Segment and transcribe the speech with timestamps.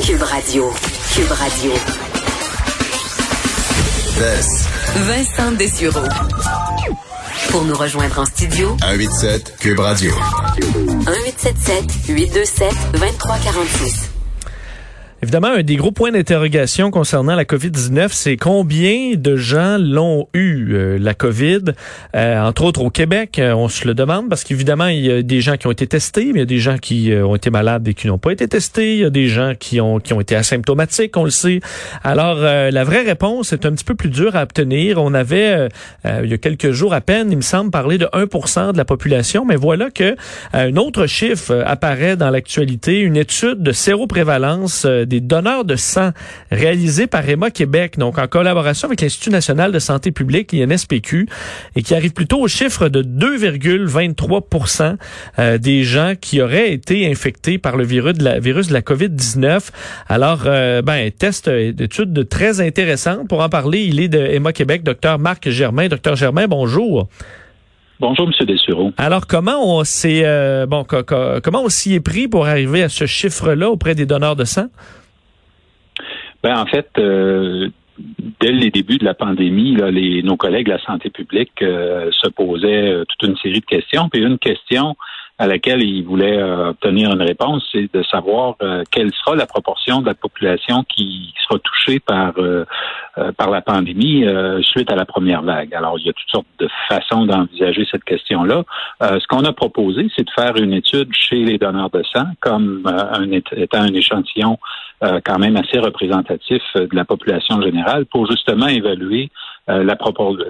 [0.00, 0.72] Cube Radio.
[1.14, 1.72] Cube Radio.
[4.94, 6.06] Vincent Dessureau.
[7.50, 10.14] Pour nous rejoindre en studio, 187 Cube Radio.
[10.56, 14.11] 1877 827 2346.
[15.24, 20.72] Évidemment, un des gros points d'interrogation concernant la COVID-19, c'est combien de gens l'ont eu,
[20.72, 21.60] euh, la COVID,
[22.16, 23.38] euh, entre autres au Québec.
[23.38, 25.86] Euh, on se le demande parce qu'évidemment, il y a des gens qui ont été
[25.86, 28.32] testés, mais il y a des gens qui ont été malades et qui n'ont pas
[28.32, 28.94] été testés.
[28.94, 31.60] Il y a des gens qui ont, qui ont été asymptomatiques, on le sait.
[32.02, 35.00] Alors, la vraie réponse est un petit peu plus dure à obtenir.
[35.00, 35.68] On avait,
[36.04, 38.84] il y a quelques jours à peine, il me semble, parlé de 1% de la
[38.84, 40.16] population, mais voilà que
[40.52, 46.12] un autre chiffre apparaît dans l'actualité, une étude de séroprévalence des donneurs de sang
[46.50, 51.28] réalisés par Emma Québec, donc en collaboration avec l'Institut national de santé publique, l'INSPQ,
[51.76, 54.96] et qui arrive plutôt au chiffre de 2,23
[55.38, 58.80] euh, des gens qui auraient été infectés par le virus de la, virus de la
[58.80, 59.68] COVID-19.
[60.08, 63.26] Alors, euh, ben, test d'étude très intéressant.
[63.26, 65.88] Pour en parler, il est de Emma Québec, docteur Marc Germain.
[65.88, 67.08] Docteur Germain, bonjour.
[68.00, 68.46] Bonjour, M.
[68.46, 68.92] Dessureau.
[68.96, 73.06] Alors, comment on s'est euh, bon, comment on s'y est pris pour arriver à ce
[73.06, 74.68] chiffre-là auprès des donneurs de sang?
[76.42, 77.68] Ben, en fait, euh,
[78.40, 82.10] dès les débuts de la pandémie, là, les, nos collègues de la santé publique euh,
[82.12, 84.08] se posaient euh, toute une série de questions.
[84.08, 84.96] Puis une question
[85.42, 88.54] à laquelle ils voulaient obtenir une réponse, c'est de savoir
[88.90, 92.34] quelle sera la proportion de la population qui sera touchée par
[93.36, 94.24] par la pandémie
[94.62, 95.74] suite à la première vague.
[95.74, 98.62] Alors, il y a toutes sortes de façons d'envisager cette question-là.
[99.00, 102.82] ce qu'on a proposé, c'est de faire une étude chez les donneurs de sang, comme
[102.86, 104.58] un, étant un échantillon
[105.02, 109.30] euh, quand même assez représentatif euh, de la population générale pour justement évaluer
[109.68, 109.96] euh, la,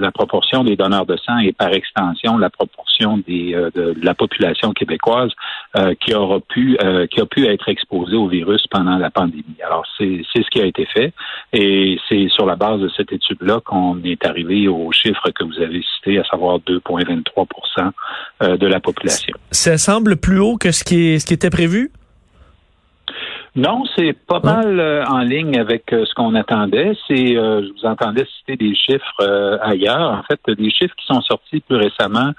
[0.00, 4.72] la, proportion des donneurs de sang et par extension la proportion des, de, la population
[4.72, 5.30] québécoise
[6.00, 6.77] qui aura pu
[7.10, 9.44] qui a pu être exposée au virus pendant la pandémie.
[9.64, 11.12] Alors c'est ce qui a été fait
[11.52, 15.58] et c'est sur la base de cette étude-là qu'on est arrivé au chiffre que vous
[15.60, 19.34] avez cité, à savoir 2,23% de la population.
[19.50, 21.90] Ça semble plus haut que ce qui, est, ce qui était prévu?
[23.55, 26.92] Non, c'est pas mal euh, en ligne avec euh, ce qu'on attendait.
[27.07, 30.11] C'est, euh, je vous entendais citer des chiffres ailleurs.
[30.13, 32.33] En fait, des chiffres qui sont sortis plus récemment.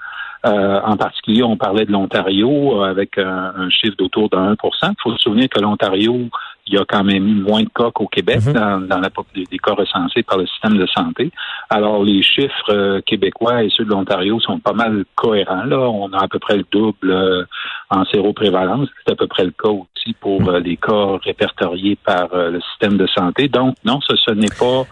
[0.44, 5.22] en particulier, on parlait de l'Ontario avec un, chiffre d'autour de 1% Il faut se
[5.22, 6.28] souvenir que l'Ontario,
[6.66, 8.52] il y a quand même eu moins de cas qu'au Québec mhm.
[8.52, 11.30] dans, dans la, des cas recensés par le système de santé.
[11.70, 15.64] Alors, les chiffres québécois et ceux de l'Ontario sont pas mal cohérents.
[15.64, 17.46] Là, on a à peu près le double
[17.88, 18.88] en séroprévalence.
[19.06, 19.70] C'est à peu près le cas
[20.12, 20.58] pour mhm.
[20.58, 23.48] les cas répertoriés par euh, le système de santé.
[23.48, 24.84] Donc, non, ce, ce n'est pas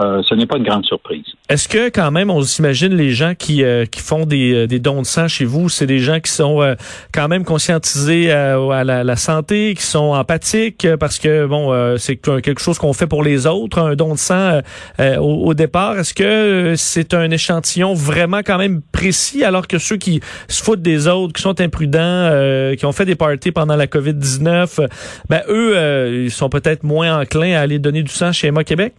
[0.00, 1.26] euh, ce n'est pas une grande surprise.
[1.50, 5.02] Est-ce que quand même, on s'imagine les gens qui, euh, qui font des, des, dons
[5.02, 6.74] de sang chez vous, c'est des gens qui sont
[7.12, 12.78] quand même conscientisés à, la, santé, qui sont empathiques, parce que bon, c'est quelque chose
[12.78, 14.60] qu'on fait pour les autres, un don de sang
[14.98, 15.98] au, départ.
[15.98, 20.82] Est-ce que c'est un échantillon vraiment quand même précis, alors que ceux qui se foutent
[20.82, 22.30] des autres, qui sont imprudents,
[22.76, 24.88] qui ont fait des parties pendant la COVID-19,
[25.28, 28.64] ben eux, euh, ils sont peut-être moins enclins à aller donner du sang chez Emma
[28.64, 28.94] Québec?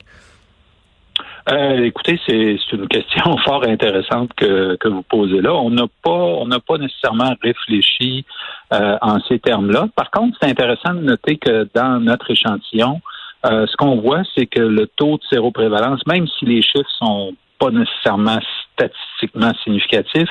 [1.52, 5.54] Euh, écoutez, c'est une question fort intéressante que, que vous posez là.
[5.54, 8.26] On n'a pas, on n'a pas nécessairement réfléchi
[8.74, 9.88] euh, en ces termes-là.
[9.96, 13.02] Par contre, c'est intéressant de noter que dans notre échantillon,
[13.44, 17.70] ce qu'on voit, c'est que le taux de séroprévalence, même si les chiffres sont pas
[17.70, 18.40] nécessairement
[18.74, 20.30] statistiquement significatifs,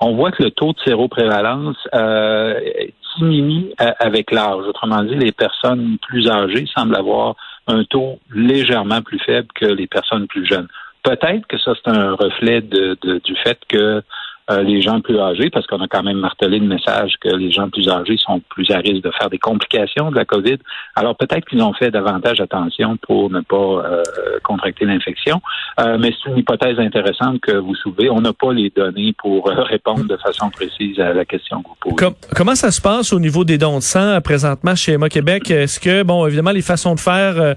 [0.00, 2.58] on voit que le taux de séroprévalence euh,
[3.18, 4.64] diminue euh, avec l'âge.
[4.68, 9.86] Autrement dit, les personnes plus âgées semblent avoir un taux légèrement plus faible que les
[9.86, 10.68] personnes plus jeunes.
[11.02, 14.02] Peut-être que ça, c'est un reflet du fait que
[14.48, 17.50] euh, les gens plus âgés, parce qu'on a quand même martelé le message que les
[17.50, 20.58] gens plus âgés sont plus à risque de faire des complications de la COVID.
[20.94, 24.02] Alors peut-être qu'ils ont fait davantage attention pour ne pas euh,
[24.44, 25.42] contracter l'infection.
[25.80, 28.08] Euh, mais c'est une hypothèse intéressante que vous soulevez.
[28.08, 31.96] On n'a pas les données pour répondre de façon précise à la question que vous
[31.96, 32.14] posez.
[32.36, 35.50] comment ça se passe au niveau des dons de sang présentement chez Emma Québec?
[35.50, 37.56] Est-ce que, bon, évidemment, les façons de faire,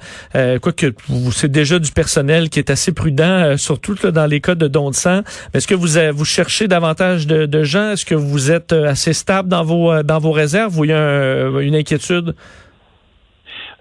[0.60, 0.88] quoi que
[1.32, 4.96] c'est déjà du personnel qui est assez prudent, surtout dans les cas de dons de
[4.96, 5.22] sang,
[5.54, 7.92] est-ce que vous, vous cherchez davantage de, gens?
[7.92, 10.92] Est-ce que vous êtes euh, assez stable dans vos, euh, dans vos réserves ou il
[10.92, 12.36] y a une inquiétude?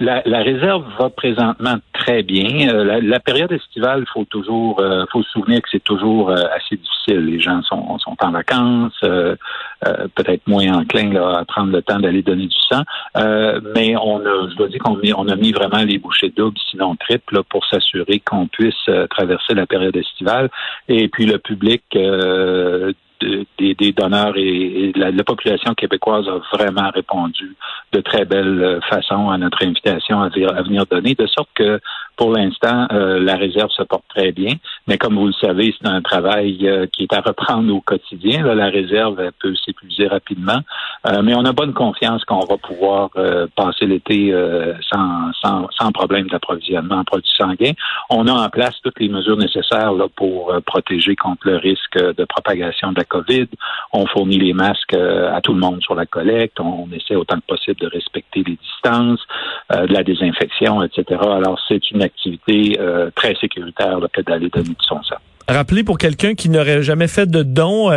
[0.01, 2.73] La, réserve va présentement très bien.
[2.85, 4.81] la, période estivale, faut toujours,
[5.11, 7.27] faut se souvenir que c'est toujours assez difficile.
[7.27, 12.47] Les gens sont, sont en vacances, peut-être moins enclins à prendre le temps d'aller donner
[12.47, 12.83] du sang.
[13.75, 16.95] mais on a, je dois dire qu'on on a mis vraiment les bouchées doubles, sinon
[16.97, 20.49] triples, pour s'assurer qu'on puisse traverser la période estivale.
[20.89, 21.83] Et puis le public
[23.21, 27.57] des, donneurs et, la, population québécoise a vraiment répondu
[27.93, 31.81] de très belle façon à notre invitation à, venir donner, de sorte que
[32.17, 34.55] pour l'instant, la réserve se porte très bien.
[34.89, 38.43] Mais comme vous le savez, c'est un travail qui est à reprendre au quotidien.
[38.55, 40.61] la réserve peut s'épuiser rapidement,
[41.23, 43.11] mais on a bonne confiance qu'on va pouvoir
[43.55, 44.35] passer l'été
[44.91, 47.73] sans, sans, sans problème d'approvisionnement en produits sanguins.
[48.11, 52.25] On a en place toutes les mesures nécessaires là, pour protéger contre le risque de
[52.25, 53.49] propagation de la COVID.
[53.93, 56.61] On fournit les masques euh, à tout le monde sur la collecte.
[56.61, 61.21] On essaie autant que possible de respecter les distances, euh, de la désinfection, etc.
[61.21, 65.17] Alors, c'est une activité euh, très sécuritaire là, que d'aller donner du son sang.
[65.47, 67.91] Rappelez pour quelqu'un qui n'aurait jamais fait de don,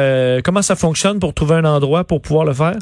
[0.43, 2.77] comment ça fonctionne pour trouver un endroit pour pouvoir le faire?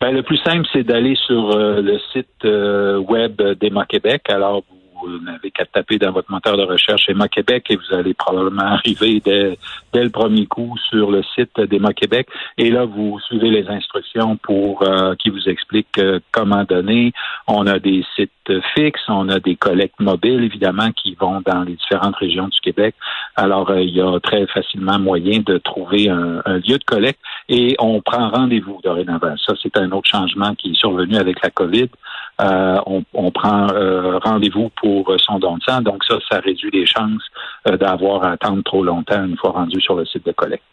[0.00, 4.22] Ben, le plus simple, c'est d'aller sur le site web d'Emma Québec.
[4.30, 7.94] Alors, vous vous n'avez qu'à taper dans votre moteur de recherche Emma Québec et vous
[7.94, 9.58] allez probablement arriver dès,
[9.94, 12.28] le premier coup sur le site d'Emma Québec.
[12.56, 17.12] Et là, vous suivez les instructions pour euh, qui vous expliquent euh, comment donner.
[17.46, 18.32] On a des sites
[18.74, 22.94] fixes, on a des collectes mobiles, évidemment, qui vont dans les différentes régions du Québec.
[23.36, 27.76] Alors, euh, il y a très facilement moyen de trouver un, lieu de collecte et
[27.78, 29.34] on prend rendez-vous dorénavant.
[29.46, 31.88] Ça, c'est un autre changement qui est survenu avec la COVID.
[32.40, 33.66] On, on, prend
[34.22, 35.80] rendez-vous pour pour son don de sang.
[35.82, 37.22] Donc ça, ça réduit les chances
[37.68, 40.64] euh, d'avoir à attendre trop longtemps une fois rendu sur le site de collecte.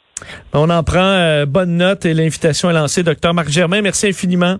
[0.53, 3.03] On en prend euh, bonne note et l'invitation est lancée.
[3.03, 4.55] Docteur Marc Germain, merci infiniment.